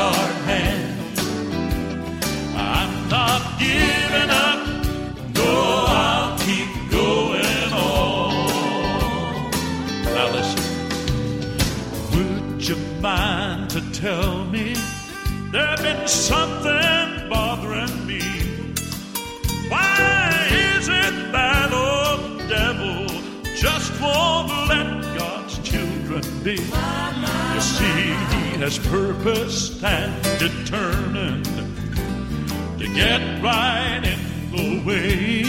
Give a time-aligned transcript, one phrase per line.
[0.00, 1.18] Scarred hand.
[2.56, 4.60] I'm not giving up.
[5.34, 5.50] No,
[6.02, 8.30] I'll keep going on.
[10.14, 10.64] Now listen.
[12.12, 14.74] Would you mind to tell me
[15.52, 18.22] there's been something bothering me?
[19.68, 23.06] Why is it that old devil
[23.54, 24.88] just won't let
[25.18, 26.79] God's children be?
[28.60, 31.46] Has purposed and determined
[32.78, 35.44] to get right in the way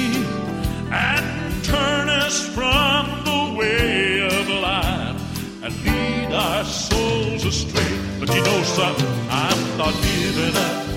[0.90, 8.00] and turn us from the way of life and lead our souls astray.
[8.18, 10.88] But you know something, I'm not giving up.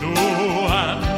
[0.00, 1.11] No, I'm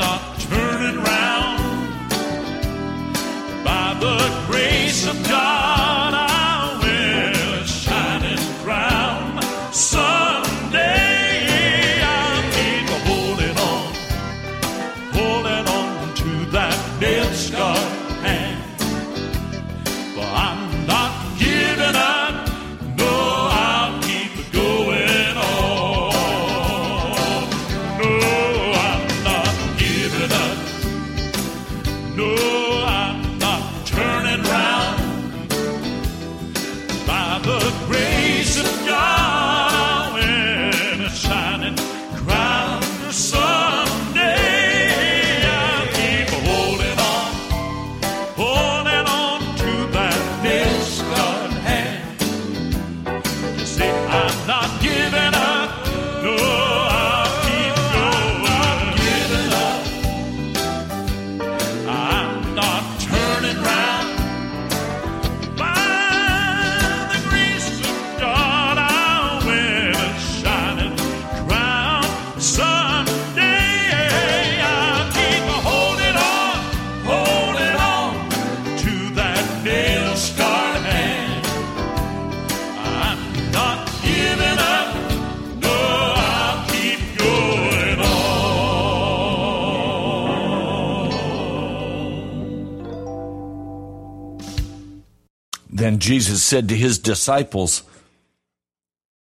[96.25, 97.83] Jesus said to his disciples,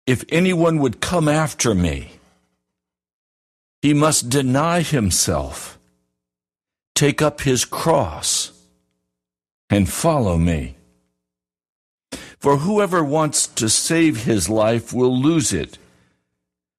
[0.06, 2.12] If anyone would come after me,
[3.82, 5.80] he must deny himself,
[6.94, 8.52] take up his cross,
[9.68, 10.76] and follow me.
[12.38, 15.78] For whoever wants to save his life will lose it,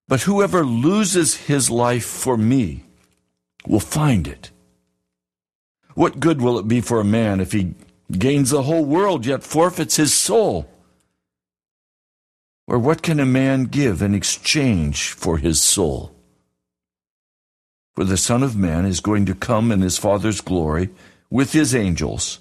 [0.08, 2.86] but whoever loses his life for me
[3.68, 4.52] will find it.
[5.96, 7.74] What good will it be for a man if he
[8.12, 10.70] gains the whole world yet forfeits his soul?
[12.68, 16.14] Or what can a man give in exchange for his soul?
[17.96, 20.90] For the Son of Man is going to come in his Father's glory
[21.30, 22.40] with his angels,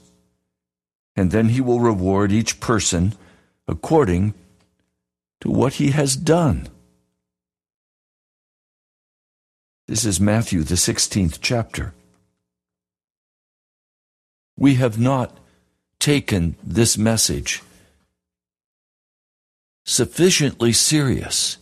[1.14, 3.14] and then he will reward each person
[3.66, 4.34] according
[5.40, 6.68] to what he has done.
[9.88, 11.94] This is Matthew, the 16th chapter.
[14.56, 15.38] We have not
[15.98, 17.62] taken this message
[19.84, 21.58] sufficiently serious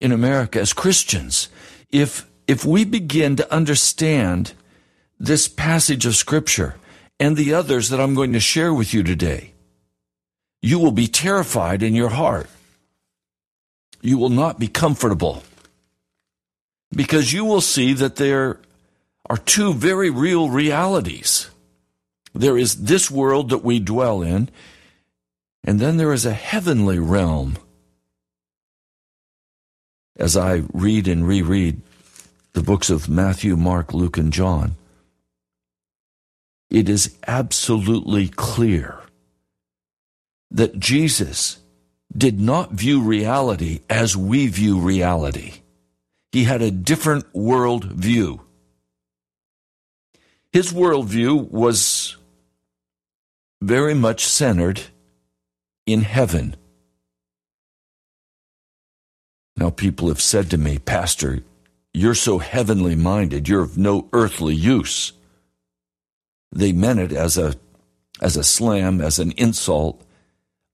[0.00, 1.48] in America as Christians.
[1.90, 4.52] If, if we begin to understand
[5.18, 6.76] this passage of Scripture
[7.20, 9.52] and the others that I'm going to share with you today,
[10.60, 12.48] you will be terrified in your heart.
[14.00, 15.42] You will not be comfortable
[16.94, 18.60] because you will see that there
[19.28, 21.50] are two very real realities.
[22.34, 24.50] There is this world that we dwell in,
[25.62, 27.56] and then there is a heavenly realm.
[30.16, 31.80] As I read and reread
[32.52, 34.76] the books of Matthew, Mark, Luke, and John,
[36.70, 39.00] it is absolutely clear
[40.50, 41.58] that Jesus
[42.16, 45.54] did not view reality as we view reality.
[46.32, 48.40] He had a different world view.
[50.52, 52.16] His worldview was
[53.64, 54.82] very much centered
[55.86, 56.56] in heaven.
[59.56, 61.42] Now, people have said to me, Pastor,
[61.92, 65.12] you're so heavenly minded, you're of no earthly use.
[66.52, 67.54] They meant it as a,
[68.20, 70.02] as a slam, as an insult.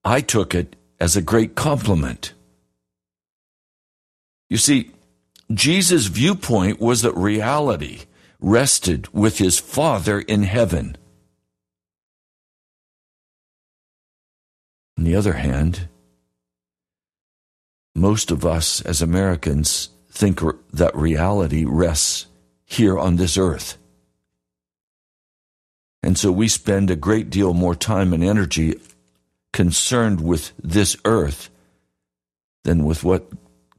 [0.05, 2.33] I took it as a great compliment.
[4.49, 4.91] You see,
[5.53, 8.01] Jesus' viewpoint was that reality
[8.41, 10.97] rested with his Father in heaven.
[15.01, 15.89] On the other hand,
[17.95, 20.43] most of us as Americans think
[20.75, 22.27] that reality rests
[22.67, 23.79] here on this earth.
[26.03, 28.79] And so we spend a great deal more time and energy
[29.55, 31.49] concerned with this earth
[32.65, 33.33] than with what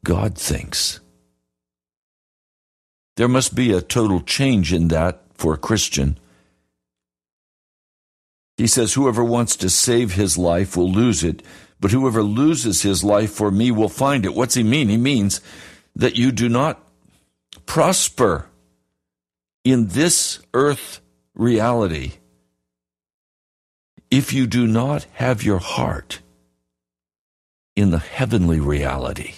[0.04, 1.02] God thinks.
[3.18, 6.18] There must be a total change in that for a Christian.
[8.62, 11.42] He says, Whoever wants to save his life will lose it,
[11.80, 14.36] but whoever loses his life for me will find it.
[14.36, 14.88] What's he mean?
[14.88, 15.42] He means
[15.96, 16.80] that you do not
[17.66, 18.46] prosper
[19.64, 21.02] in this earth
[21.34, 22.12] reality
[24.12, 26.20] if you do not have your heart
[27.76, 29.38] in the heavenly reality.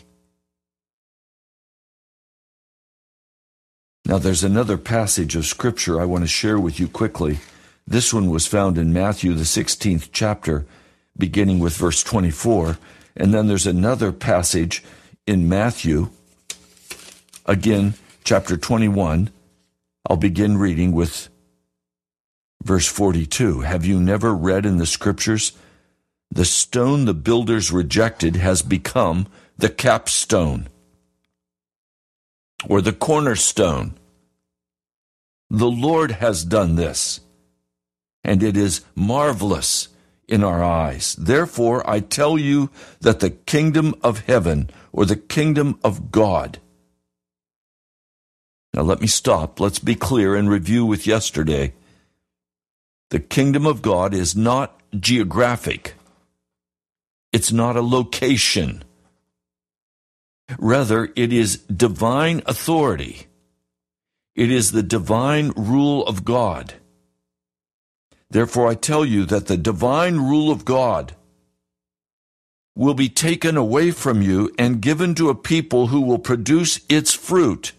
[4.06, 7.40] Now, there's another passage of Scripture I want to share with you quickly.
[7.86, 10.66] This one was found in Matthew, the 16th chapter,
[11.18, 12.78] beginning with verse 24.
[13.16, 14.84] And then there's another passage
[15.28, 16.10] in Matthew,
[17.46, 17.94] again,
[18.24, 19.30] chapter 21.
[20.10, 21.30] I'll begin reading with
[22.64, 23.62] verse 42.
[23.62, 25.54] Have you never read in the Scriptures?
[26.32, 29.28] The stone the builders rejected has become
[29.58, 30.68] the capstone
[32.68, 33.94] or the cornerstone.
[35.50, 37.20] The Lord has done this,
[38.24, 39.90] and it is marvelous
[40.28, 41.16] in our eyes.
[41.16, 42.70] Therefore, I tell you
[43.02, 46.60] that the kingdom of heaven or the kingdom of God.
[48.74, 49.60] Now, let me stop.
[49.60, 51.74] Let's be clear and review with yesterday.
[53.10, 55.96] The kingdom of God is not geographic,
[57.31, 58.84] it's not a location.
[60.60, 63.27] Rather, it is divine authority.
[64.36, 66.74] It is the divine rule of God.
[68.34, 71.16] Therefore, I tell you that the divine rule of God
[72.75, 77.13] will be taken away from you and given to a people who will produce its
[77.13, 77.74] fruit.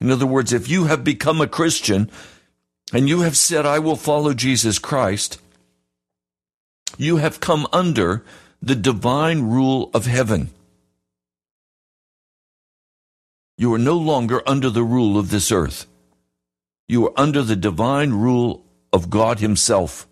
[0.00, 2.10] In other words, if you have become a Christian
[2.92, 5.40] and you have said, I will follow Jesus Christ,
[6.98, 8.24] you have come under
[8.60, 10.50] the divine rule of heaven.
[13.56, 15.86] You are no longer under the rule of this earth.
[16.88, 18.65] You are under the divine rule
[18.96, 20.08] of God Himself.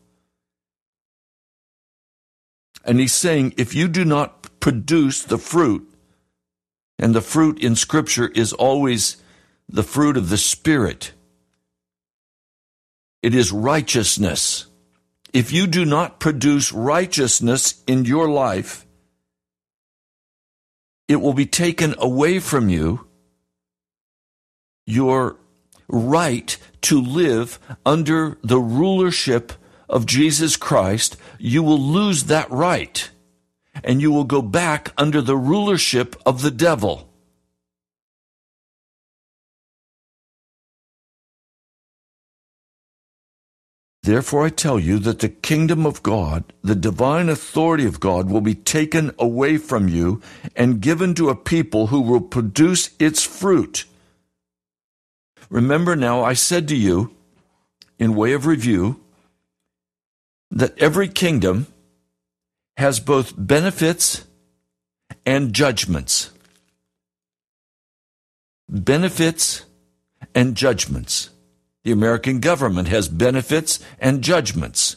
[2.85, 5.91] And He's saying, if you do not produce the fruit,
[6.99, 9.17] and the fruit in Scripture is always
[9.69, 11.12] the fruit of the Spirit,
[13.23, 14.67] it is righteousness.
[15.33, 18.87] If you do not produce righteousness in your life,
[21.09, 23.07] it will be taken away from you
[24.87, 25.38] your
[25.88, 29.53] right to live under the rulership
[29.88, 33.11] of Jesus Christ, you will lose that right.
[33.83, 37.11] And you will go back under the rulership of the devil.
[44.05, 48.43] Therefore, I tell you that the kingdom of God, the divine authority of God, will
[48.43, 50.21] be taken away from you
[50.55, 53.87] and given to a people who will produce its fruit.
[55.51, 57.15] Remember now, I said to you,
[57.99, 59.01] in way of review,
[60.51, 61.67] that every kingdom
[62.77, 64.25] has both benefits
[65.25, 66.31] and judgments.
[68.69, 69.65] Benefits
[70.35, 71.31] and judgments.
[71.85, 74.97] The American government has benefits and judgments.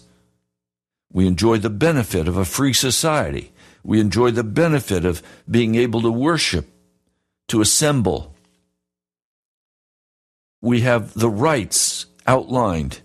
[1.12, 3.52] We enjoy the benefit of a free society.
[3.84, 6.68] We enjoy the benefit of being able to worship,
[7.50, 8.36] to assemble.
[10.68, 13.00] We have the rights outlined,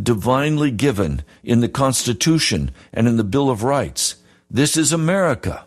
[0.00, 4.14] divinely given in the Constitution and in the Bill of Rights.
[4.48, 5.66] This is America.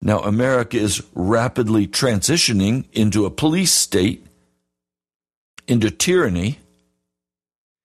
[0.00, 4.26] Now, America is rapidly transitioning into a police state
[5.66, 6.58] into tyranny,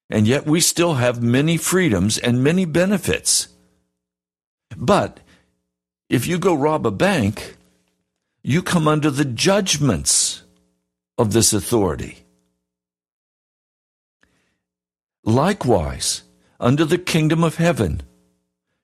[0.10, 3.50] and yet we still have many freedoms and many benefits.
[4.78, 5.20] But
[6.10, 7.58] if you go rob a bank,
[8.42, 10.43] you come under the judgments
[11.18, 12.26] of this authority.
[15.24, 16.24] Likewise,
[16.60, 18.02] under the kingdom of heaven,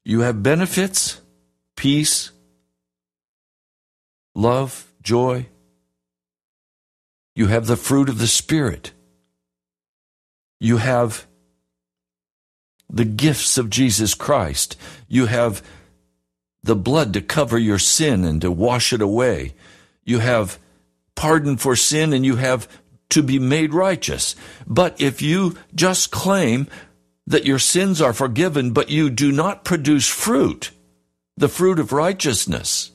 [0.05, 1.21] you have benefits,
[1.75, 2.31] peace,
[4.33, 5.47] love, joy,
[7.35, 8.91] you have the fruit of the Spirit.
[10.59, 11.25] You have
[12.89, 14.75] the gifts of Jesus Christ.
[15.07, 15.61] You have
[16.63, 19.53] the blood to cover your sin and to wash it away.
[20.03, 20.59] You have
[21.19, 22.65] pardon for sin and you have
[23.09, 24.37] to be made righteous.
[24.65, 26.69] But if you just claim
[27.27, 30.71] that your sins are forgiven, but you do not produce fruit,
[31.35, 32.91] the fruit of righteousness,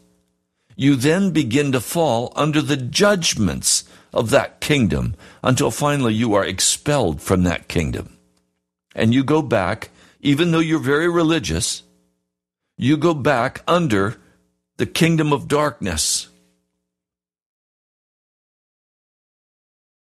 [0.74, 6.46] you then begin to fall under the judgments of that kingdom until finally you are
[6.46, 8.16] expelled from that kingdom.
[8.94, 9.90] And you go back,
[10.20, 11.82] even though you're very religious,
[12.78, 14.16] you go back under
[14.78, 16.30] the kingdom of darkness.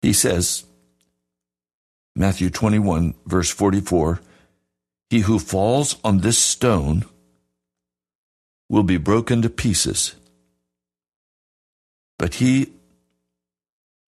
[0.01, 0.65] He says,
[2.15, 4.19] Matthew 21, verse 44,
[5.09, 7.05] He who falls on this stone
[8.69, 10.15] will be broken to pieces,
[12.17, 12.73] but he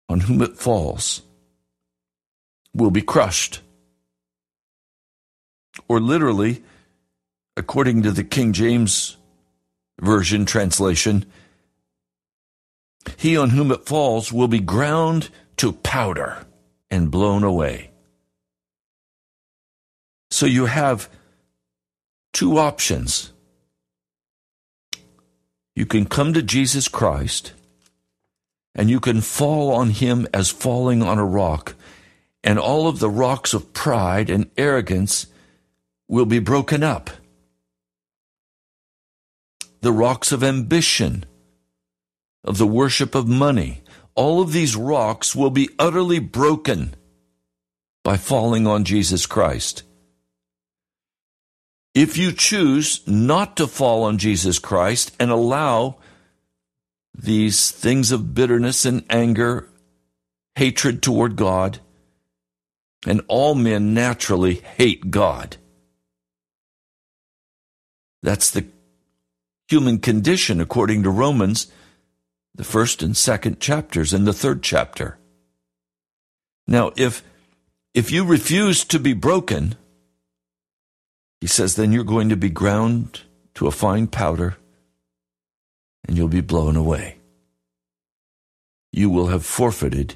[0.10, 1.22] on whom it falls
[2.74, 3.60] will be crushed.
[5.88, 6.64] Or literally,
[7.56, 9.18] according to the King James
[10.00, 11.26] Version translation,
[13.18, 16.46] he on whom it falls will be ground to powder
[16.90, 17.92] and blown away.
[20.30, 21.10] So you have
[22.34, 23.34] two options.
[25.76, 27.54] You can come to Jesus Christ
[28.78, 31.74] and you can fall on him as falling on a rock,
[32.44, 35.26] and all of the rocks of pride and arrogance
[36.08, 37.10] will be broken up.
[39.82, 41.26] The rocks of ambition,
[42.44, 43.82] of the worship of money,
[44.18, 46.96] all of these rocks will be utterly broken
[48.04, 49.84] by falling on Jesus Christ.
[51.94, 55.98] If you choose not to fall on Jesus Christ and allow
[57.14, 59.70] these things of bitterness and anger,
[60.56, 61.80] hatred toward God,
[63.06, 65.58] and all men naturally hate God.
[68.24, 68.66] That's the
[69.70, 71.68] human condition according to Romans,
[72.58, 75.18] the first and second chapters, and the third chapter.
[76.68, 77.24] Now, if
[77.94, 79.76] if you refuse to be broken,
[81.40, 83.22] he says, then you're going to be ground
[83.56, 84.58] to a fine powder
[86.08, 87.18] and you'll be blown away.
[88.92, 90.16] You will have forfeited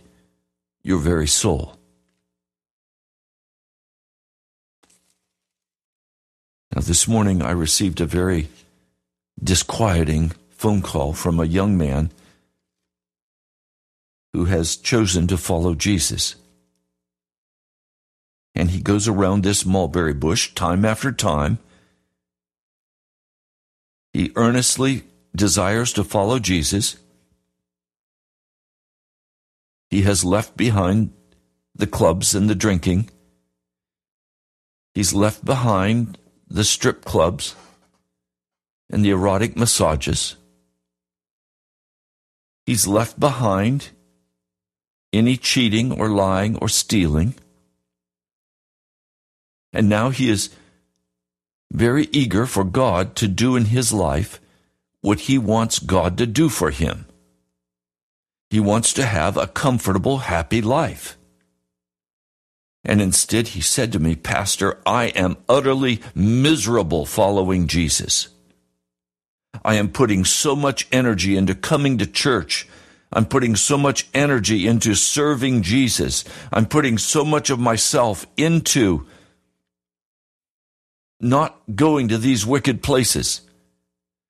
[0.83, 1.77] your very soul.
[6.74, 8.48] Now, this morning I received a very
[9.43, 12.12] disquieting phone call from a young man
[14.34, 16.36] who has chosen to follow Jesus.
[18.56, 21.60] And he goes around this mulberry bush time after time.
[24.14, 25.04] He earnestly
[25.36, 26.98] desires to follow Jesus,
[29.92, 31.12] he has left behind
[31.76, 33.10] the clubs and the drinking.
[34.96, 37.56] He's left behind the strip clubs
[38.90, 40.38] and the erotic massages.
[42.66, 43.90] He's left behind
[45.13, 47.36] any cheating or lying or stealing.
[49.74, 50.50] And now he is
[51.72, 54.39] very eager for God to do in his life
[55.01, 57.06] what he wants God to do for him.
[58.50, 61.18] He wants to have a comfortable, happy life.
[62.84, 68.27] And instead, he said to me, Pastor, I am utterly miserable following Jesus.
[69.63, 72.68] I am putting so much energy into coming to church.
[73.13, 76.24] I'm putting so much energy into serving Jesus.
[76.51, 79.06] I'm putting so much of myself into
[81.20, 83.41] not going to these wicked places.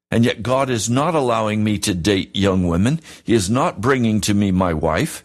[0.10, 3.00] And yet God is not allowing me to date young women.
[3.24, 5.24] He is not bringing to me my wife.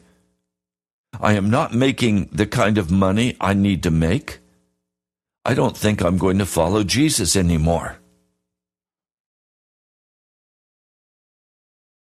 [1.18, 4.38] I am not making the kind of money I need to make.
[5.44, 7.98] I don't think I'm going to follow Jesus anymore.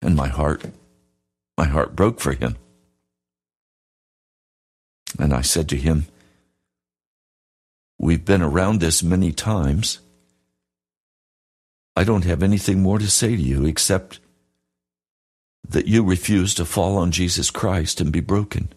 [0.03, 0.65] And my heart,
[1.57, 2.57] my heart broke for him.
[5.19, 6.07] And I said to him,
[7.99, 10.01] We've been around this many times.
[11.97, 14.19] I don't have anything more to say to you except
[15.69, 18.73] that you refuse to fall on Jesus Christ and be broken.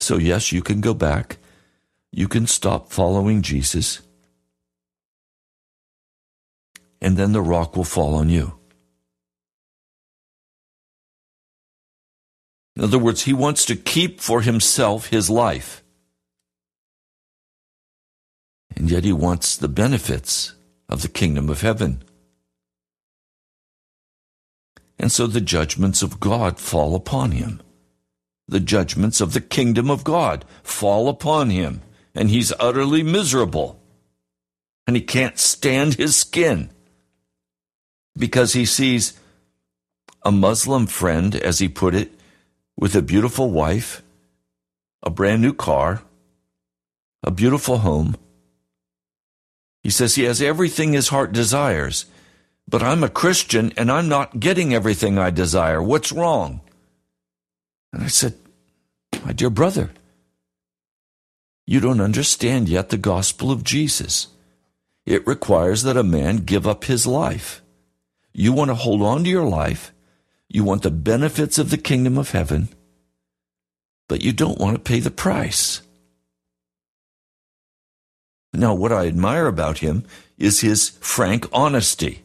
[0.00, 1.38] So, yes, you can go back.
[2.12, 4.00] You can stop following Jesus.
[7.00, 8.58] And then the rock will fall on you.
[12.76, 15.82] In other words, he wants to keep for himself his life.
[18.76, 20.54] And yet he wants the benefits
[20.88, 22.02] of the kingdom of heaven.
[24.98, 27.60] And so the judgments of God fall upon him.
[28.48, 31.82] The judgments of the kingdom of God fall upon him,
[32.14, 33.80] and he's utterly miserable.
[34.86, 36.70] And he can't stand his skin
[38.16, 39.18] because he sees
[40.22, 42.12] a Muslim friend, as he put it,
[42.76, 44.02] with a beautiful wife,
[45.02, 46.02] a brand new car,
[47.22, 48.16] a beautiful home.
[49.82, 52.06] He says he has everything his heart desires,
[52.68, 55.82] but I'm a Christian and I'm not getting everything I desire.
[55.82, 56.60] What's wrong?
[57.92, 58.34] And I said,
[59.24, 59.90] My dear brother,
[61.66, 64.28] you don't understand yet the gospel of Jesus.
[65.06, 67.62] It requires that a man give up his life.
[68.32, 69.92] You want to hold on to your life
[70.48, 72.68] you want the benefits of the kingdom of heaven,
[74.08, 75.80] but you don't want to pay the price.
[78.52, 80.04] Now, what I admire about him
[80.38, 82.22] is his frank honesty.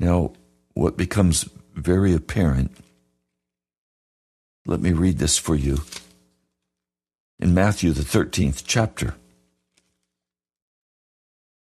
[0.00, 0.32] Now,
[0.74, 2.76] what becomes very apparent,
[4.66, 5.78] let me read this for you
[7.38, 9.14] in Matthew, the 13th chapter.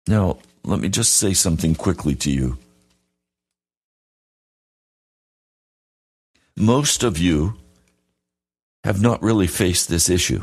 [0.06, 2.58] Now, let me just say something quickly to you.
[6.56, 7.54] Most of you
[8.82, 10.42] have not really faced this issue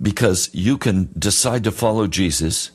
[0.00, 2.70] because you can decide to follow Jesus,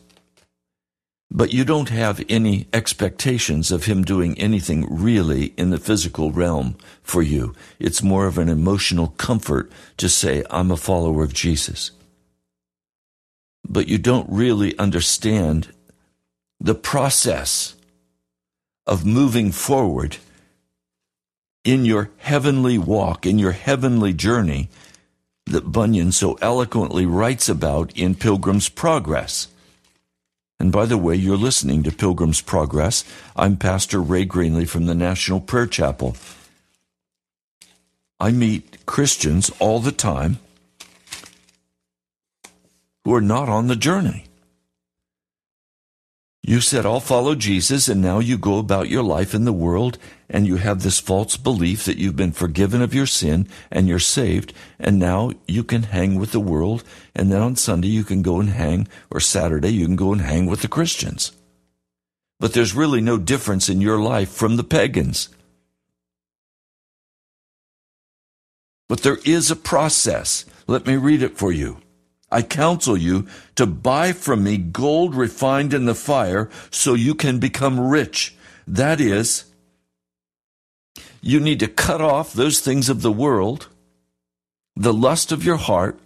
[1.31, 6.75] but you don't have any expectations of him doing anything really in the physical realm
[7.01, 7.55] for you.
[7.79, 11.91] It's more of an emotional comfort to say, I'm a follower of Jesus
[13.67, 15.73] but you don't really understand
[16.59, 17.75] the process
[18.87, 20.17] of moving forward
[21.63, 24.69] in your heavenly walk, in your heavenly journey
[25.47, 29.47] that Bunyan so eloquently writes about in Pilgrim's Progress.
[30.59, 33.03] And by the way, you're listening to Pilgrim's Progress.
[33.35, 36.15] I'm Pastor Ray Greenley from the National Prayer Chapel.
[38.19, 40.39] I meet Christians all the time
[43.05, 44.25] who are not on the journey.
[46.47, 49.97] You said, I'll follow Jesus, and now you go about your life in the world,
[50.29, 53.97] and you have this false belief that you've been forgiven of your sin and you're
[53.97, 56.83] saved, and now you can hang with the world,
[57.15, 60.21] and then on Sunday you can go and hang, or Saturday you can go and
[60.21, 61.31] hang with the Christians.
[62.39, 65.29] But there's really no difference in your life from the pagans.
[68.87, 70.45] But there is a process.
[70.67, 71.79] Let me read it for you.
[72.35, 77.39] I counsel you to buy from me gold refined in the fire so you can
[77.39, 78.35] become rich.
[78.67, 79.45] That is,
[81.21, 83.69] you need to cut off those things of the world,
[84.75, 85.97] the lust of your heart,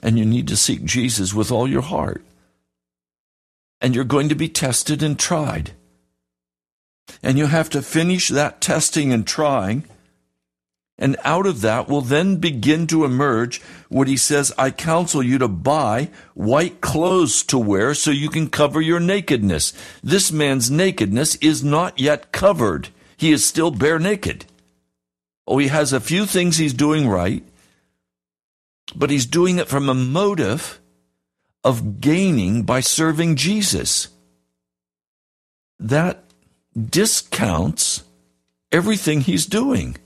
[0.00, 2.24] and you need to seek Jesus with all your heart.
[3.80, 5.72] And you're going to be tested and tried.
[7.24, 9.82] And you have to finish that testing and trying
[10.98, 15.38] and out of that will then begin to emerge what he says, I counsel you
[15.38, 19.72] to buy white clothes to wear so you can cover your nakedness.
[20.02, 22.90] This man's nakedness is not yet covered.
[23.16, 24.44] He is still bare naked.
[25.46, 27.42] Oh, he has a few things he's doing right,
[28.94, 30.80] but he's doing it from a motive
[31.64, 34.08] of gaining by serving Jesus.
[35.82, 36.24] that
[36.78, 38.04] discounts
[38.70, 39.96] everything he's doing.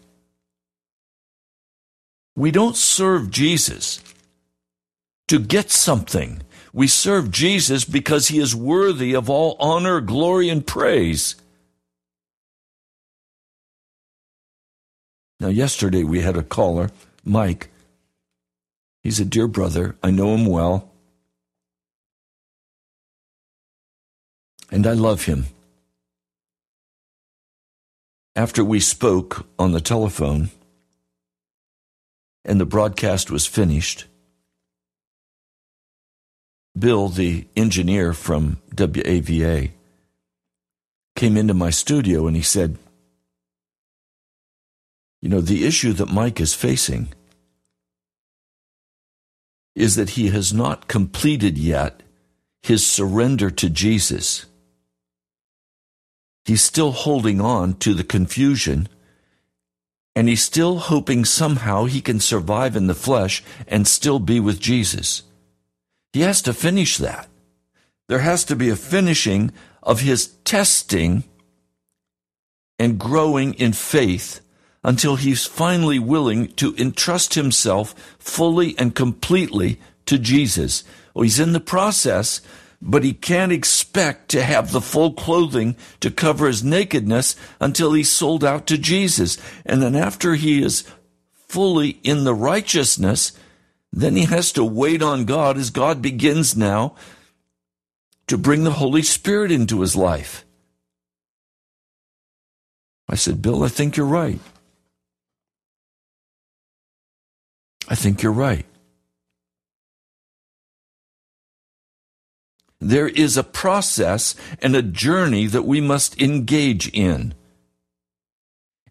[2.36, 4.00] We don't serve Jesus
[5.28, 6.42] to get something.
[6.72, 11.36] We serve Jesus because he is worthy of all honor, glory, and praise.
[15.40, 16.90] Now, yesterday we had a caller,
[17.24, 17.70] Mike.
[19.02, 19.96] He's a dear brother.
[20.02, 20.90] I know him well.
[24.70, 25.46] And I love him.
[28.34, 30.50] After we spoke on the telephone
[32.46, 34.06] and the broadcast was finished,
[36.78, 39.70] Bill, the engineer from WAVA,
[41.16, 42.78] came into my studio and he said,
[45.20, 47.08] You know, the issue that Mike is facing
[49.74, 52.02] is that he has not completed yet
[52.62, 54.46] his surrender to Jesus.
[56.44, 58.88] He's still holding on to the confusion
[60.16, 64.58] and he's still hoping somehow he can survive in the flesh and still be with
[64.58, 65.22] Jesus.
[66.14, 67.28] He has to finish that.
[68.08, 69.52] There has to be a finishing
[69.82, 71.24] of his testing
[72.78, 74.40] and growing in faith
[74.82, 80.82] until he's finally willing to entrust himself fully and completely to Jesus.
[81.14, 82.40] Oh, he's in the process,
[82.80, 88.10] but he can't expect to have the full clothing to cover his nakedness until he's
[88.10, 89.38] sold out to Jesus.
[89.64, 90.84] And then after he is
[91.48, 93.32] fully in the righteousness,
[93.92, 96.94] then he has to wait on God as God begins now
[98.26, 100.44] to bring the Holy Spirit into his life.
[103.08, 104.40] I said, Bill, I think you're right.
[107.88, 108.66] I think you're right.
[112.80, 117.34] There is a process and a journey that we must engage in.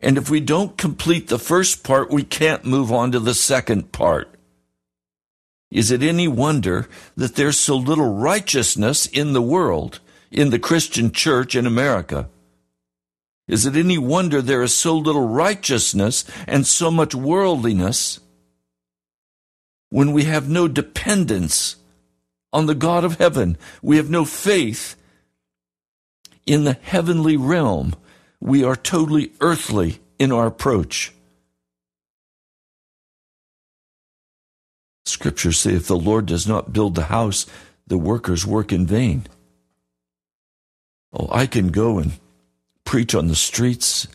[0.01, 3.91] And if we don't complete the first part, we can't move on to the second
[3.91, 4.35] part.
[5.71, 9.99] Is it any wonder that there's so little righteousness in the world,
[10.31, 12.29] in the Christian church in America?
[13.47, 18.19] Is it any wonder there is so little righteousness and so much worldliness
[19.89, 21.75] when we have no dependence
[22.55, 23.57] on the God of heaven?
[23.81, 24.95] We have no faith
[26.45, 27.95] in the heavenly realm.
[28.39, 31.11] We are totally earthly in our approach.
[35.05, 37.45] Scriptures say if the Lord does not build the house,
[37.85, 39.27] the workers work in vain.
[41.13, 42.13] Oh, I can go and
[42.85, 44.07] preach on the streets.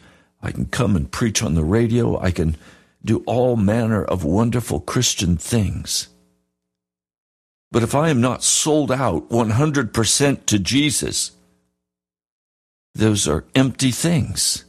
[0.42, 2.18] I can come and preach on the radio.
[2.18, 2.56] I can
[3.04, 6.08] do all manner of wonderful Christian things.
[7.72, 11.32] But if I am not sold out 100% to Jesus,
[12.94, 14.64] those are empty things.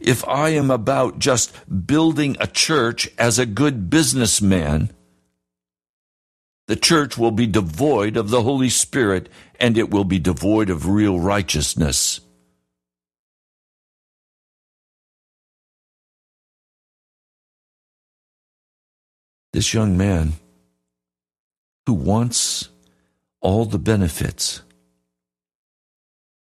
[0.00, 1.54] If I am about just
[1.86, 4.90] building a church as a good businessman,
[6.66, 9.28] the church will be devoid of the Holy Spirit
[9.60, 12.20] and it will be devoid of real righteousness.
[19.52, 20.32] This young man
[21.86, 22.68] who wants
[23.40, 24.62] all the benefits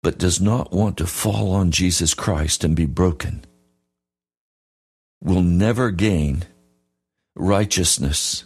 [0.04, 3.44] but does not want to fall on Jesus Christ and be broken
[5.20, 6.44] will never gain
[7.36, 8.46] righteousness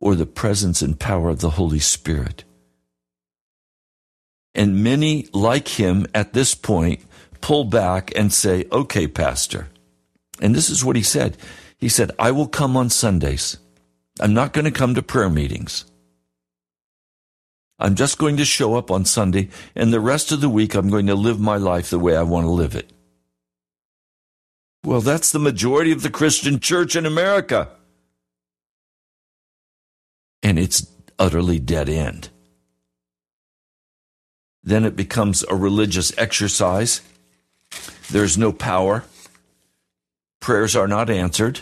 [0.00, 2.44] or the presence and power of the Holy Spirit.
[4.54, 7.00] And many, like him at this point,
[7.40, 9.68] pull back and say, Okay, Pastor.
[10.40, 11.36] And this is what he said.
[11.78, 13.58] He said, I will come on Sundays.
[14.20, 15.84] I'm not going to come to prayer meetings.
[17.78, 20.90] I'm just going to show up on Sunday, and the rest of the week I'm
[20.90, 22.92] going to live my life the way I want to live it.
[24.84, 27.70] Well, that's the majority of the Christian church in America.
[30.42, 30.86] And it's
[31.18, 32.30] utterly dead end.
[34.64, 37.00] Then it becomes a religious exercise.
[38.10, 39.04] There's no power.
[40.40, 41.60] Prayers are not answered.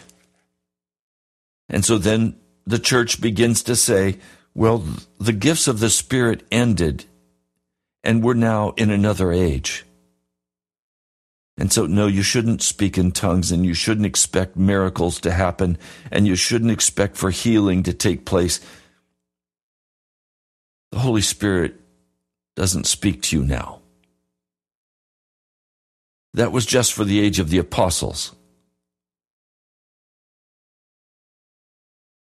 [1.69, 2.40] And so then
[2.71, 4.19] the church begins to say,
[4.55, 4.85] well,
[5.19, 7.05] the gifts of the Spirit ended,
[8.05, 9.85] and we're now in another age.
[11.59, 15.79] And so, no, you shouldn't speak in tongues, and you shouldn't expect miracles to happen,
[16.11, 18.61] and you shouldn't expect for healing to take place.
[20.93, 21.75] The Holy Spirit
[22.57, 23.81] doesn't speak to you now.
[26.35, 28.33] That was just for the age of the apostles.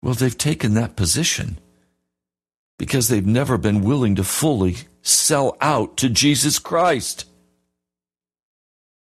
[0.02, 1.58] Well, they've taken that position.
[2.82, 7.26] because they've never been willing to fully sell out to Jesus Christ.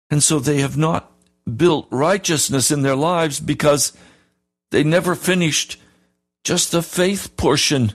[0.09, 1.09] And so they have not
[1.55, 3.93] built righteousness in their lives because
[4.71, 5.79] they never finished
[6.43, 7.93] just the faith portion.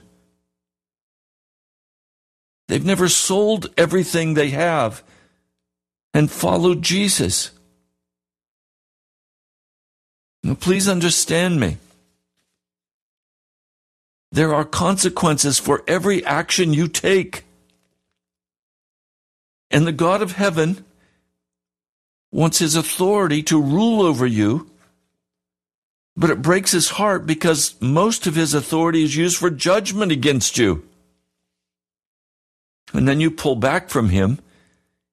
[2.67, 5.03] They've never sold everything they have
[6.11, 7.51] and followed Jesus.
[10.43, 11.77] Now, please understand me.
[14.37, 17.43] There are consequences for every action you take.
[19.71, 20.85] And the God of heaven
[22.31, 24.69] wants his authority to rule over you,
[26.15, 30.59] but it breaks his heart because most of his authority is used for judgment against
[30.59, 30.87] you.
[32.93, 34.37] And then you pull back from him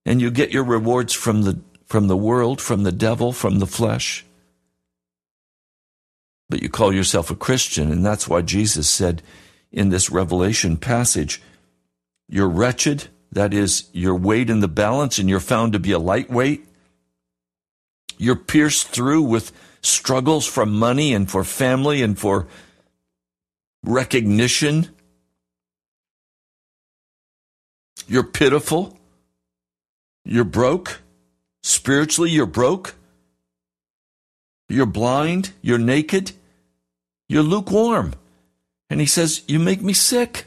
[0.04, 3.66] and you get your rewards from the, from the world, from the devil, from the
[3.66, 4.26] flesh.
[6.50, 9.22] But you call yourself a Christian, and that's why Jesus said
[9.72, 11.42] in this Revelation passage,
[12.28, 15.98] You're wretched, that is, you're weighed in the balance and you're found to be a
[15.98, 16.64] lightweight.
[18.16, 19.50] You're pierced through with
[19.82, 22.46] struggles for money and for family and for
[23.82, 24.88] recognition.
[28.06, 28.96] You're pitiful.
[30.24, 31.00] You're broke.
[31.64, 32.94] Spiritually, you're broke.
[34.68, 35.52] You're blind.
[35.62, 36.32] You're naked.
[37.28, 38.14] You're lukewarm.
[38.90, 40.46] And he says, You make me sick.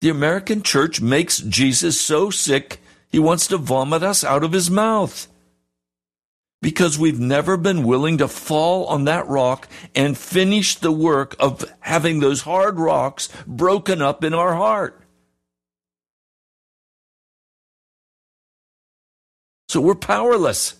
[0.00, 2.78] The American church makes Jesus so sick,
[3.10, 5.28] he wants to vomit us out of his mouth.
[6.60, 11.64] Because we've never been willing to fall on that rock and finish the work of
[11.80, 15.00] having those hard rocks broken up in our heart.
[19.68, 20.74] So we're powerless.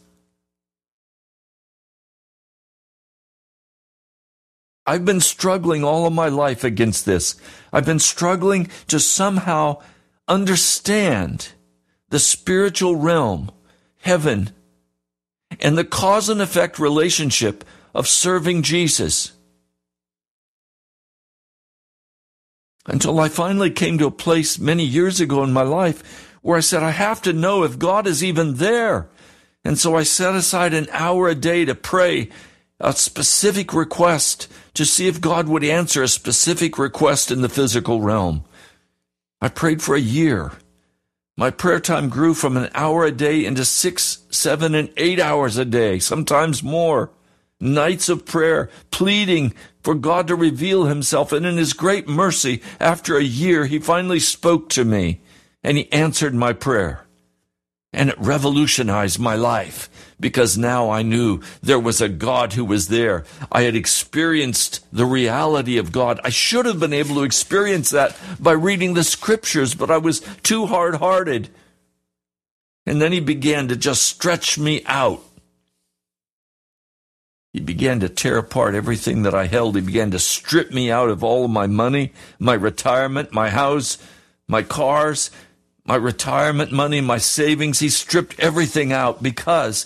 [4.86, 7.36] I've been struggling all of my life against this.
[7.72, 9.80] I've been struggling to somehow
[10.28, 11.48] understand
[12.10, 13.50] the spiritual realm,
[14.00, 14.50] heaven,
[15.60, 19.32] and the cause and effect relationship of serving Jesus.
[22.86, 26.60] Until I finally came to a place many years ago in my life where I
[26.60, 29.08] said, I have to know if God is even there.
[29.64, 32.28] And so I set aside an hour a day to pray
[32.80, 38.00] a specific request to see if God would answer a specific request in the physical
[38.00, 38.44] realm.
[39.40, 40.52] I prayed for a year.
[41.36, 45.56] My prayer time grew from an hour a day into six, seven, and eight hours
[45.56, 47.10] a day, sometimes more.
[47.60, 51.32] Nights of prayer, pleading for God to reveal himself.
[51.32, 55.20] And in his great mercy, after a year, he finally spoke to me
[55.62, 57.06] and he answered my prayer.
[57.92, 59.88] And it revolutionized my life
[60.24, 63.24] because now I knew there was a God who was there.
[63.52, 66.18] I had experienced the reality of God.
[66.24, 70.20] I should have been able to experience that by reading the scriptures, but I was
[70.42, 71.50] too hard hearted.
[72.86, 75.22] And then he began to just stretch me out.
[77.52, 79.74] He began to tear apart everything that I held.
[79.74, 83.98] He began to strip me out of all of my money, my retirement, my house,
[84.48, 85.30] my cars,
[85.84, 87.80] my retirement money, my savings.
[87.80, 89.84] He stripped everything out because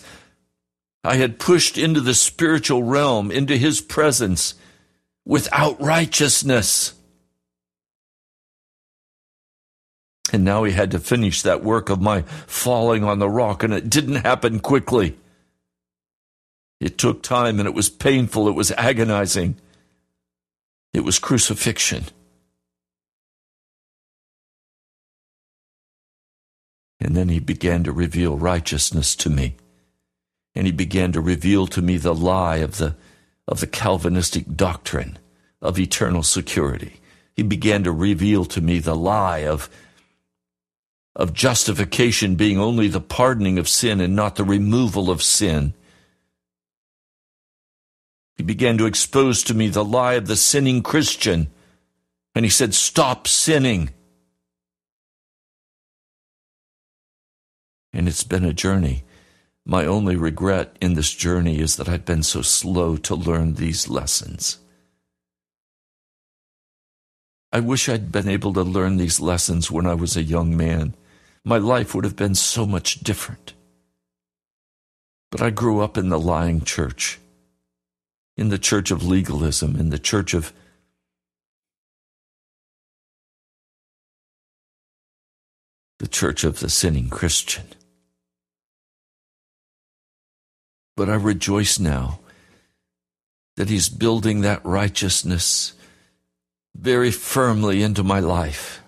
[1.04, 4.54] I had pushed into the spiritual realm, into his presence,
[5.24, 6.94] without righteousness.
[10.32, 13.72] And now he had to finish that work of my falling on the rock, and
[13.72, 15.16] it didn't happen quickly.
[16.80, 19.56] It took time, and it was painful, it was agonizing.
[20.92, 22.04] It was crucifixion.
[27.00, 29.54] And then he began to reveal righteousness to me
[30.54, 32.96] and he began to reveal to me the lie of the,
[33.46, 35.18] of the Calvinistic doctrine
[35.60, 37.00] of eternal security.
[37.34, 39.70] He began to reveal to me the lie of,
[41.14, 45.74] of justification being only the pardoning of sin and not the removal of sin.
[48.36, 51.48] He began to expose to me the lie of the sinning Christian.
[52.34, 53.90] And he said, Stop sinning.
[57.92, 59.04] And it's been a journey.
[59.70, 63.86] My only regret in this journey is that I've been so slow to learn these
[63.86, 64.56] lessons.
[67.52, 70.94] I wish I'd been able to learn these lessons when I was a young man.
[71.44, 73.52] My life would have been so much different.
[75.30, 77.18] But I grew up in the lying church,
[78.38, 80.54] in the church of legalism, in the church of
[85.98, 87.66] the church of the sinning Christian.
[90.98, 92.18] But I rejoice now
[93.56, 95.74] that He's building that righteousness,
[96.74, 98.82] very firmly into my life,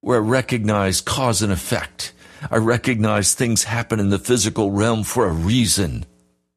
[0.00, 2.12] where I recognize cause and effect.
[2.52, 6.06] I recognize things happen in the physical realm for a reason.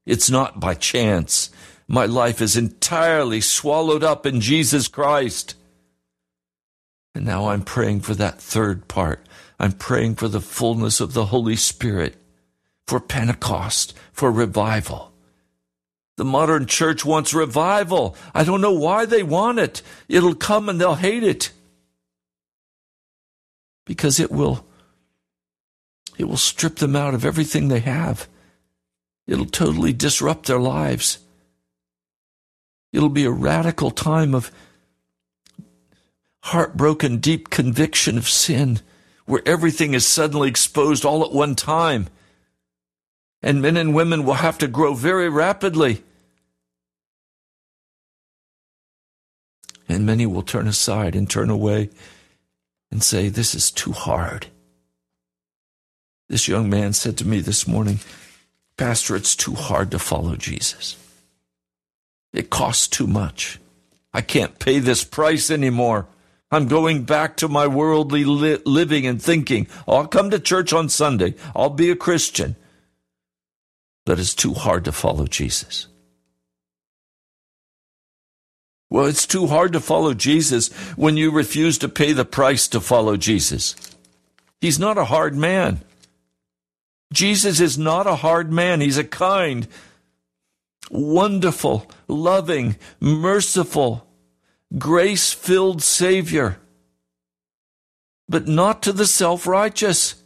[0.06, 1.50] It's not by chance.
[1.88, 5.56] My life is entirely swallowed up in Jesus Christ.
[7.16, 9.26] And now I'm praying for that third part.
[9.60, 12.16] I'm praying for the fullness of the Holy Spirit,
[12.88, 15.12] for Pentecost, for revival.
[16.15, 18.15] The modern church wants revival.
[18.34, 19.84] I don't know why they want it.
[20.10, 21.52] It'll come and they'll hate it.
[23.86, 24.65] Because it will
[26.17, 28.28] it will strip them out of everything they have.
[29.28, 31.19] It'll totally disrupt their lives.
[32.91, 34.52] It'll be a radical time of
[36.41, 38.80] heartbroken, deep conviction of sin,
[39.26, 42.08] where everything is suddenly exposed all at one time.
[43.48, 46.04] And men and women will have to grow very rapidly.
[49.88, 51.90] And many will turn aside and turn away
[52.92, 54.48] and say, This is too hard.
[56.28, 58.02] This young man said to me this morning,
[58.76, 60.98] Pastor, it's too hard to follow Jesus.
[62.34, 63.62] It costs too much.
[64.14, 66.06] I can't pay this price anymore.
[66.52, 70.90] I'm going back to my worldly li- living and thinking, I'll come to church on
[70.90, 71.36] Sunday.
[71.56, 72.58] I'll be a Christian.
[74.08, 75.88] But it's too hard to follow Jesus.
[78.89, 82.80] Well, it's too hard to follow Jesus when you refuse to pay the price to
[82.80, 83.76] follow Jesus.
[84.62, 85.82] He's not a hard man.
[87.12, 88.80] Jesus is not a hard man.
[88.80, 89.67] He's a kind,
[90.89, 94.08] wonderful, loving, merciful,
[94.78, 96.60] grace filled Savior.
[98.30, 100.24] But not to the self righteous,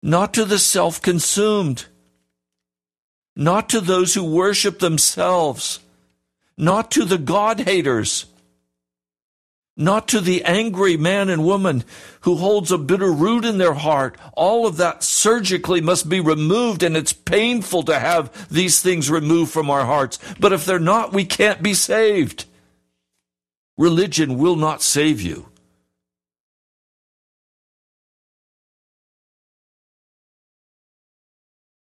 [0.00, 1.86] not to the self consumed,
[3.36, 5.80] not to those who worship themselves
[6.58, 8.26] not to the God haters,
[9.76, 11.84] not to the angry man and woman
[12.20, 14.16] who holds a bitter root in their heart.
[14.32, 19.52] All of that surgically must be removed, and it's painful to have these things removed
[19.52, 20.18] from our hearts.
[20.40, 22.46] But if they're not, we can't be saved.
[23.76, 25.50] Religion will not save you.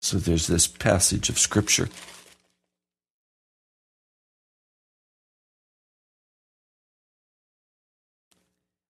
[0.04, 1.88] So there's this passage of Scripture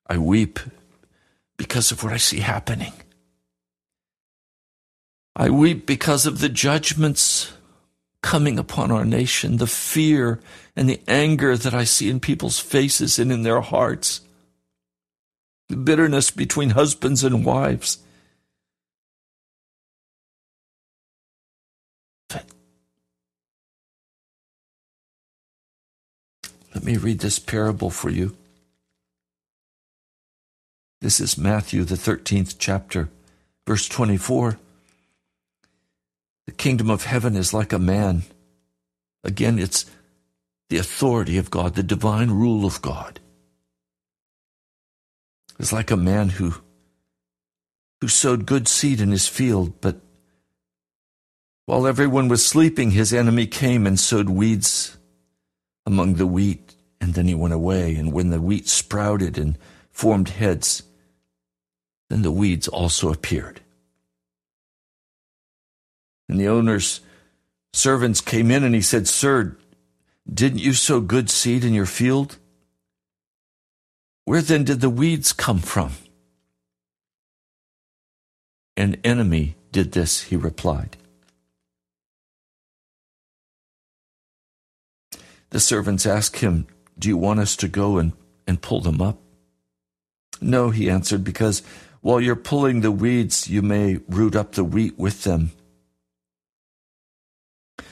[0.09, 0.59] I weep
[1.57, 2.92] because of what I see happening.
[5.37, 7.53] I weep because of the judgments
[8.20, 10.40] coming upon our nation, the fear
[10.74, 14.20] and the anger that I see in people's faces and in their hearts,
[15.68, 18.03] the bitterness between husbands and wives.
[26.85, 28.37] Let me read this parable for you.
[31.01, 33.09] This is Matthew, the 13th chapter,
[33.66, 34.59] verse 24.
[36.44, 38.25] The kingdom of heaven is like a man.
[39.23, 39.87] Again, it's
[40.68, 43.18] the authority of God, the divine rule of God.
[45.59, 46.57] It's like a man who,
[48.03, 50.03] who sowed good seed in his field, but
[51.64, 54.99] while everyone was sleeping, his enemy came and sowed weeds
[55.87, 56.63] among the wheat,
[57.04, 57.94] and then he went away.
[57.96, 59.58] And when the wheat sprouted and
[59.92, 60.84] formed heads,
[62.08, 63.60] then the weeds also appeared.
[66.26, 67.02] And the owner's
[67.74, 69.54] servants came in and he said, Sir,
[70.32, 72.38] didn't you sow good seed in your field?
[74.24, 75.92] Where then did the weeds come from?
[78.78, 80.96] An enemy did this, he replied.
[85.50, 86.66] The servants asked him,
[86.98, 88.12] Do you want us to go and,
[88.46, 89.18] and pull them up?
[90.40, 91.62] No, he answered, because
[92.00, 95.52] while you're pulling the weeds, you may root up the wheat with them.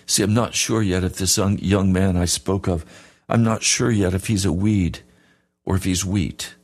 [0.06, 2.84] See, I'm not sure yet if this young man I spoke of,
[3.28, 5.00] I'm not sure yet if he's a weed
[5.64, 6.54] or if he's wheat.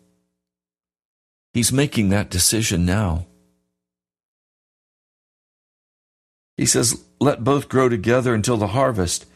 [1.55, 3.27] He's making that decision now.
[6.57, 9.27] He says, let both grow together until the harvest.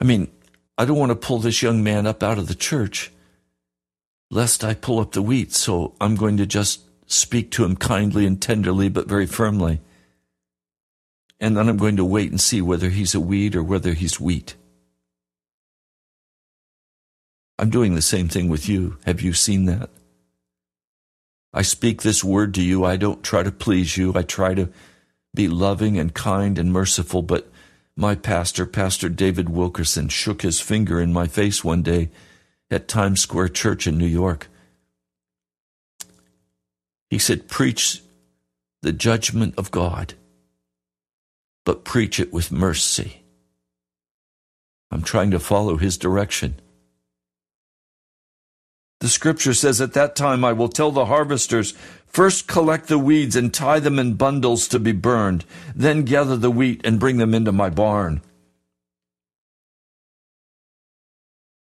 [0.00, 0.30] I mean,
[0.78, 3.10] I don't want to pull this young man up out of the church,
[4.30, 8.26] lest I pull up the wheat, so I'm going to just speak to him kindly
[8.26, 9.80] and tenderly, but very firmly.
[11.38, 14.20] And then I'm going to wait and see whether he's a weed or whether he's
[14.20, 14.54] wheat.
[17.58, 18.96] I'm doing the same thing with you.
[19.04, 19.90] Have you seen that?
[21.52, 22.84] I speak this word to you.
[22.84, 24.12] I don't try to please you.
[24.16, 24.70] I try to
[25.34, 27.22] be loving and kind and merciful.
[27.22, 27.51] But
[27.96, 32.10] my pastor, Pastor David Wilkerson, shook his finger in my face one day
[32.70, 34.48] at Times Square Church in New York.
[37.10, 38.00] He said, Preach
[38.80, 40.14] the judgment of God,
[41.64, 43.22] but preach it with mercy.
[44.90, 46.56] I'm trying to follow his direction.
[49.00, 51.74] The scripture says, At that time I will tell the harvesters,
[52.12, 56.50] First collect the weeds and tie them in bundles to be burned, then gather the
[56.50, 58.20] wheat and bring them into my barn.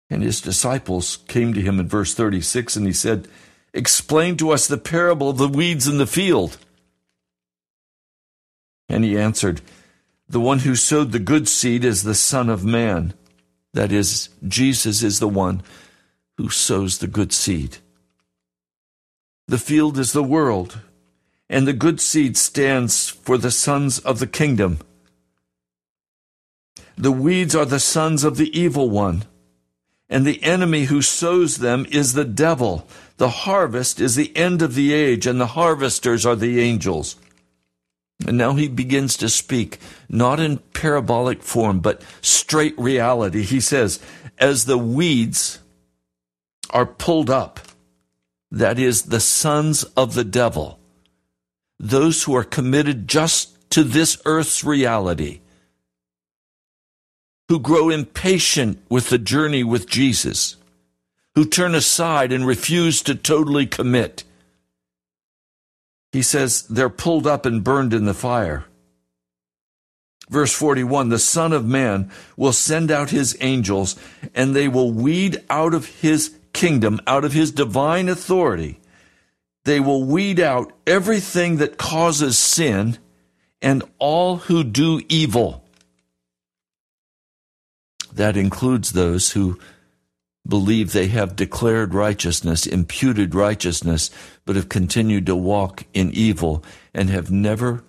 [0.10, 3.28] And his disciples came to him in verse 36, and he said,
[3.76, 6.58] Explain to us the parable of the weeds in the field.
[8.88, 9.62] And he answered,
[10.28, 13.14] The one who sowed the good seed is the Son of Man.
[13.74, 15.62] That is, Jesus is the one
[16.38, 17.78] who sows the good seed.
[19.50, 20.78] The field is the world,
[21.50, 24.78] and the good seed stands for the sons of the kingdom.
[26.95, 29.24] The weeds are the sons of the evil one,
[30.08, 32.88] and the enemy who sows them is the devil.
[33.18, 37.16] The harvest is the end of the age, and the harvesters are the angels.
[38.28, 43.41] And now he begins to speak, not in parabolic form, but straight reality.
[43.41, 44.00] He says,
[44.38, 45.58] As the weeds
[46.70, 47.60] are pulled up,
[48.52, 50.80] that is, the sons of the devil,
[51.80, 55.41] those who are committed just to this earth's reality,
[57.47, 60.56] who grow impatient with the journey with Jesus,
[61.36, 64.24] who turn aside and refuse to totally commit
[66.12, 68.66] he says they're pulled up and burned in the fire.
[70.30, 73.95] Verse 41 The Son of Man will send out his angels,
[74.34, 78.80] and they will weed out of his kingdom, out of his divine authority.
[79.66, 82.97] They will weed out everything that causes sin
[83.62, 85.66] and all who do evil.
[88.14, 89.60] That includes those who
[90.47, 94.10] believe they have declared righteousness, imputed righteousness,
[94.45, 97.84] but have continued to walk in evil and have never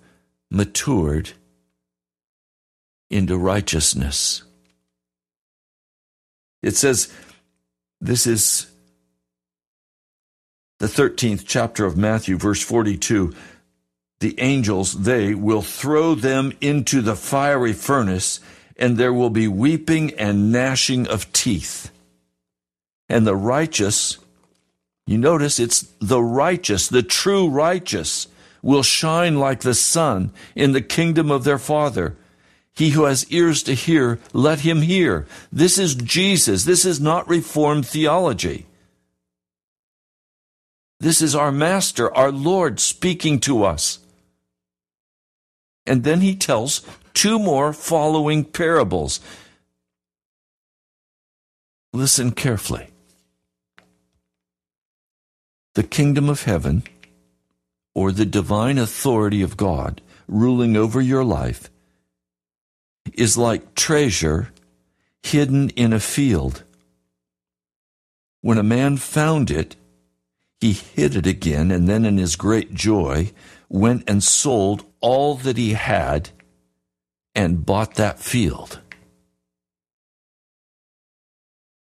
[0.51, 1.31] matured
[3.09, 4.43] into righteousness.
[6.63, 7.13] It says,
[8.01, 8.71] this is
[10.79, 13.35] the 13th chapter of Matthew, verse 42.
[14.21, 18.41] The angels, they will throw them into the fiery furnace,
[18.77, 21.91] and there will be weeping and gnashing of teeth
[23.11, 24.19] and the righteous,
[25.07, 28.29] you notice it's the righteous, the true righteous,
[28.63, 32.17] will shine like the sun in the kingdom of their Father.
[32.81, 35.27] He who has ears to hear, let him hear.
[35.53, 36.65] This is Jesus.
[36.65, 38.65] This is not Reformed theology.
[40.99, 43.99] This is our Master, our Lord, speaking to us.
[45.85, 46.81] And then he tells
[47.13, 49.21] two more following parables.
[51.93, 52.87] Listen carefully
[55.75, 56.83] the kingdom of heaven
[57.95, 61.69] or the divine authority of God ruling over your life
[63.15, 64.53] is like treasure
[65.23, 66.65] hidden in a field.
[68.41, 69.77] When a man found it,
[70.61, 73.33] he hid it again, and then in his great joy
[73.69, 76.31] went and sold all that he had
[77.35, 78.81] and bought that field.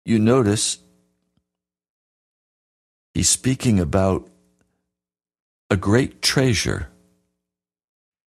[0.04, 0.78] You notice
[3.16, 4.28] He's speaking about
[5.70, 6.90] a great treasure,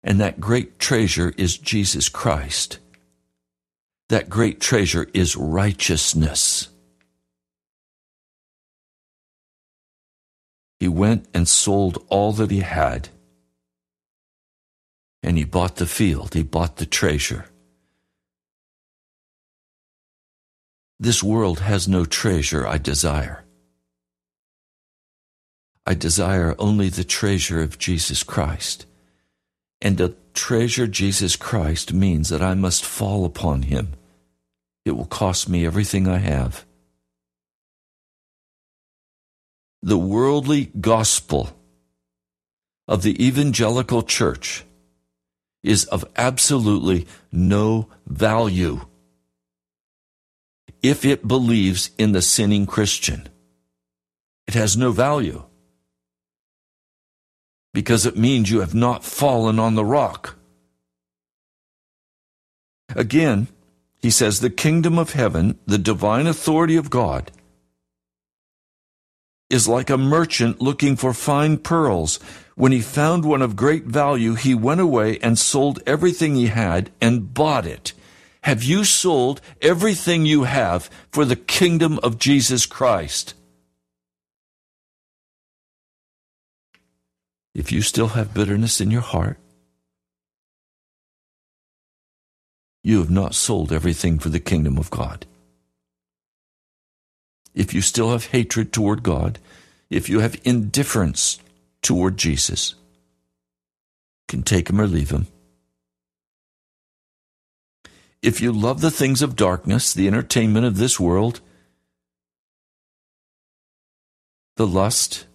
[0.03, 2.79] and that great treasure is Jesus Christ.
[4.09, 6.69] That great treasure is righteousness.
[10.79, 13.09] He went and sold all that he had,
[15.21, 17.45] and he bought the field, he bought the treasure.
[20.99, 23.45] This world has no treasure I desire.
[25.85, 28.85] I desire only the treasure of Jesus Christ.
[29.81, 33.95] And to treasure Jesus Christ means that I must fall upon him.
[34.85, 36.65] It will cost me everything I have.
[39.81, 41.55] The worldly gospel
[42.87, 44.65] of the evangelical church
[45.63, 48.81] is of absolutely no value
[50.81, 53.27] if it believes in the sinning Christian.
[54.47, 55.43] It has no value
[57.73, 60.35] because it means you have not fallen on the rock.
[62.95, 63.47] Again,
[64.01, 67.31] he says, the kingdom of heaven, the divine authority of God,
[69.49, 72.19] is like a merchant looking for fine pearls.
[72.55, 76.91] When he found one of great value, he went away and sold everything he had
[77.01, 77.93] and bought it.
[78.43, 83.33] Have you sold everything you have for the kingdom of Jesus Christ?
[87.53, 89.37] If you still have bitterness in your heart,
[92.83, 95.25] you have not sold everything for the kingdom of God.
[97.53, 99.39] If you still have hatred toward God,
[99.89, 101.39] if you have indifference
[101.81, 102.75] toward Jesus,
[104.27, 105.27] can take him or leave him.
[108.21, 111.41] If you love the things of darkness, the entertainment of this world,
[114.57, 115.25] the lust,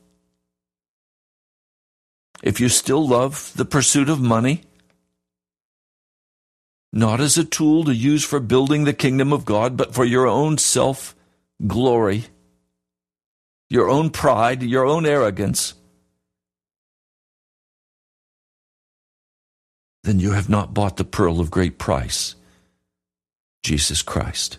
[2.43, 4.63] if you still love the pursuit of money,
[6.95, 10.29] not as a tool to use for building the kingdom of God, but for your
[10.29, 11.17] own self
[11.67, 12.27] glory,
[13.69, 15.75] your own pride, your own arrogance,
[20.05, 22.37] then you have not bought the pearl of great price,
[23.65, 24.59] Jesus Christ.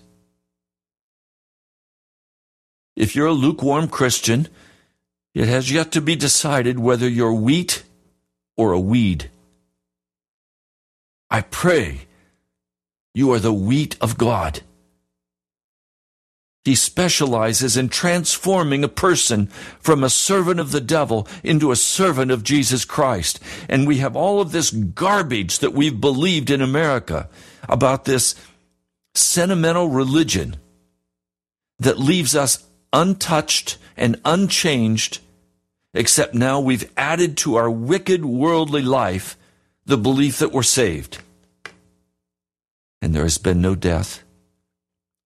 [2.98, 4.50] If you're a lukewarm Christian,
[5.34, 7.84] it has yet to be decided whether you're wheat
[8.58, 9.30] or a weed.
[11.30, 12.02] I pray
[13.16, 14.62] you are the wheat of God.
[16.66, 19.48] He specializes in transforming a person
[19.80, 23.40] from a servant of the devil into a servant of Jesus Christ.
[23.70, 27.30] And we have all of this garbage that we've believed in America
[27.70, 28.36] about this
[29.14, 30.58] sentimental religion
[31.80, 35.20] that leaves us untouched and unchanged,
[35.94, 39.38] except now we've added to our wicked worldly life
[39.86, 41.20] the belief that we're saved.
[43.02, 44.26] And there has been no death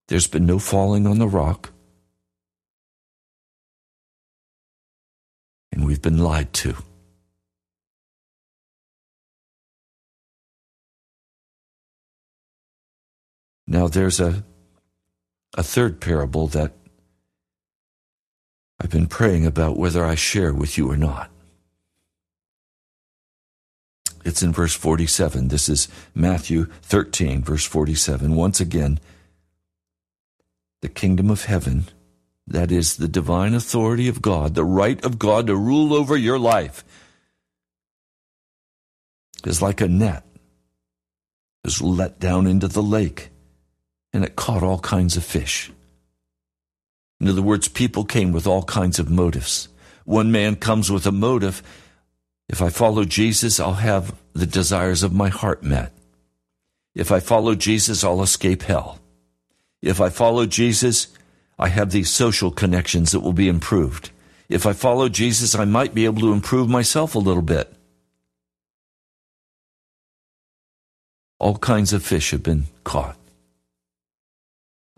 [0.10, 1.70] there's been no falling on the rock.
[5.72, 6.76] And we've been lied to.
[13.68, 14.44] Now there's a
[15.56, 16.74] a third parable that
[18.80, 21.30] I've been praying about whether I share with you or not.
[24.26, 25.48] It's in verse 47.
[25.48, 28.36] This is Matthew 13, verse 47.
[28.36, 29.00] Once again,
[30.82, 31.86] the kingdom of heaven,
[32.48, 36.40] that is the divine authority of God, the right of God to rule over your
[36.40, 36.84] life,
[39.46, 40.26] is like a net
[41.64, 43.30] is let down into the lake
[44.14, 45.72] and it caught all kinds of fish.
[47.20, 49.68] In other words, people came with all kinds of motives.
[50.06, 51.62] One man comes with a motive
[52.50, 55.94] if I follow Jesus, I'll have the desires of my heart met.
[56.96, 59.00] If I follow Jesus, I'll escape hell.
[59.82, 61.08] If I follow Jesus,
[61.58, 64.10] I have these social connections that will be improved.
[64.50, 67.72] If I follow Jesus, I might be able to improve myself a little bit.
[71.38, 73.16] All kinds of fish have been caught.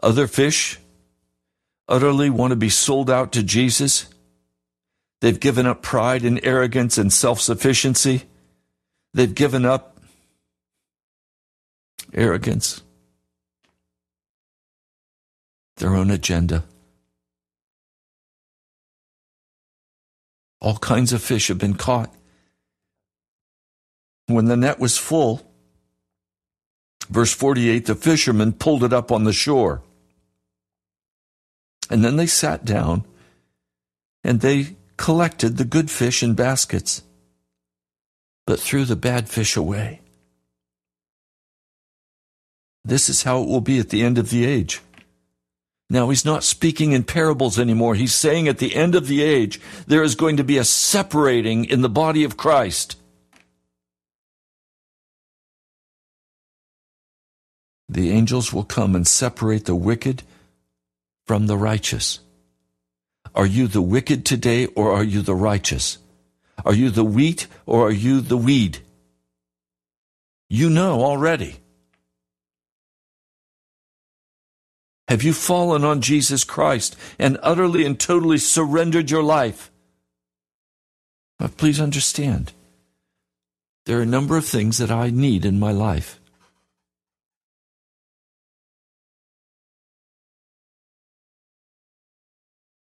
[0.01, 0.79] Other fish
[1.87, 4.05] utterly want to be sold out to Jesus.
[5.22, 8.24] They've given up pride and arrogance and self sufficiency.
[9.13, 9.99] They've given up
[12.13, 12.82] arrogance
[15.78, 16.63] their own agenda.
[20.59, 22.13] All kinds of fish have been caught.
[24.28, 25.41] When the net was full,
[27.09, 29.82] verse 48, the fishermen pulled it up on the shore.
[31.89, 33.05] And then they sat down
[34.24, 37.01] and they collected the good fish in baskets,
[38.45, 39.99] but threw the bad fish away.
[42.85, 44.79] This is how it will be at the end of the age.
[45.89, 47.95] Now, he's not speaking in parables anymore.
[47.95, 51.65] He's saying at the end of the age, there is going to be a separating
[51.65, 52.95] in the body of Christ.
[57.89, 60.21] The angels will come and separate the wicked
[61.25, 62.19] from the righteous.
[63.34, 65.97] Are you the wicked today or are you the righteous?
[66.65, 68.79] Are you the wheat or are you the weed?
[70.49, 71.57] You know already.
[75.07, 79.69] Have you fallen on Jesus Christ and utterly and totally surrendered your life?
[81.38, 82.53] But please understand,
[83.86, 86.20] there are a number of things that I need in my life.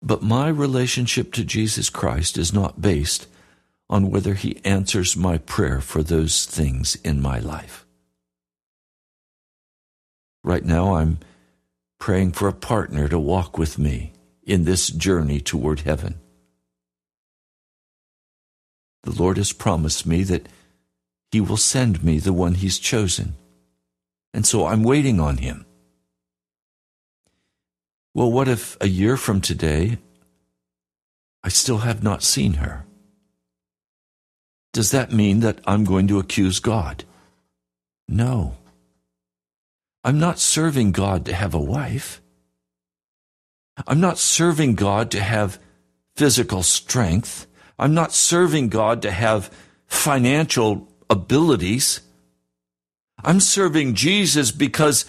[0.01, 3.27] But my relationship to Jesus Christ is not based
[3.89, 7.85] on whether He answers my prayer for those things in my life.
[10.43, 11.19] Right now, I'm
[11.99, 16.19] praying for a partner to walk with me in this journey toward heaven.
[19.03, 20.47] The Lord has promised me that
[21.31, 23.35] He will send me the one He's chosen.
[24.33, 25.65] And so I'm waiting on him.
[28.13, 29.97] Well, what if a year from today
[31.43, 32.85] I still have not seen her?
[34.73, 37.03] Does that mean that I'm going to accuse God?
[38.07, 38.57] No.
[40.03, 42.21] I'm not serving God to have a wife.
[43.87, 45.59] I'm not serving God to have
[46.15, 47.47] physical strength.
[47.79, 49.49] I'm not serving God to have
[49.87, 52.01] financial abilities.
[53.23, 55.05] I'm serving Jesus because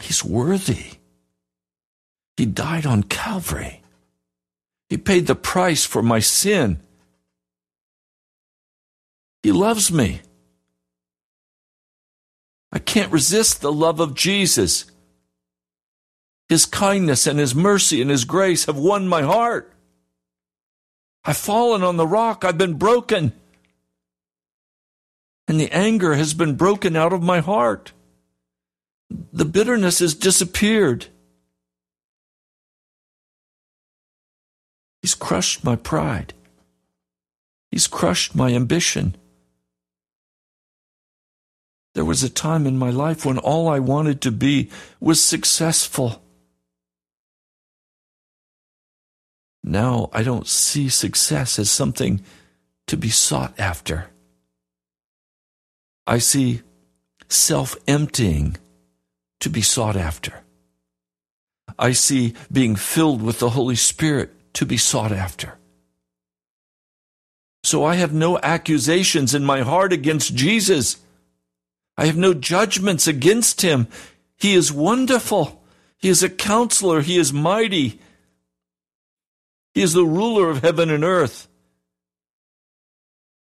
[0.00, 0.98] he's worthy.
[2.36, 3.82] He died on Calvary.
[4.88, 6.80] He paid the price for my sin.
[9.42, 10.20] He loves me.
[12.72, 14.86] I can't resist the love of Jesus.
[16.48, 19.72] His kindness and His mercy and His grace have won my heart.
[21.24, 22.44] I've fallen on the rock.
[22.44, 23.32] I've been broken.
[25.48, 27.92] And the anger has been broken out of my heart.
[29.32, 31.06] The bitterness has disappeared.
[35.00, 36.34] He's crushed my pride.
[37.70, 39.16] He's crushed my ambition.
[41.94, 46.22] There was a time in my life when all I wanted to be was successful.
[49.64, 52.22] Now I don't see success as something
[52.86, 54.08] to be sought after.
[56.06, 56.62] I see
[57.28, 58.56] self emptying
[59.42, 60.42] to be sought after.
[61.78, 65.58] I see being filled with the Holy Spirit to be sought after.
[67.64, 70.98] So I have no accusations in my heart against Jesus.
[71.96, 73.88] I have no judgments against him.
[74.36, 75.62] He is wonderful.
[75.98, 77.00] He is a counselor.
[77.00, 78.00] He is mighty.
[79.74, 81.48] He is the ruler of heaven and earth.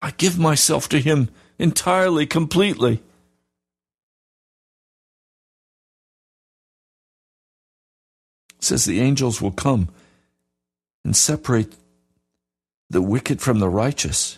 [0.02, 1.30] I give myself to him
[1.60, 3.02] entirely, completely.
[8.64, 9.89] Says the angels will come
[11.03, 11.76] and separate
[12.89, 14.38] the wicked from the righteous.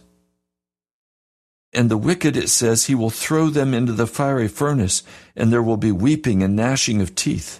[1.73, 5.03] And the wicked, it says, he will throw them into the fiery furnace,
[5.35, 7.59] and there will be weeping and gnashing of teeth.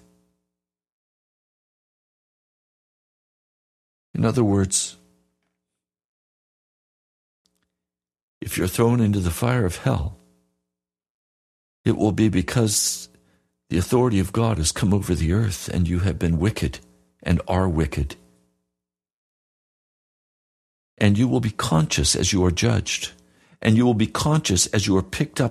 [4.13, 4.95] In other words,
[8.39, 10.17] if you're thrown into the fire of hell,
[11.83, 13.09] it will be because
[13.69, 16.79] the authority of God has come over the earth and you have been wicked
[17.23, 18.15] and are wicked.
[20.97, 23.11] And you will be conscious as you are judged,
[23.61, 25.43] and you will be conscious as you are picked up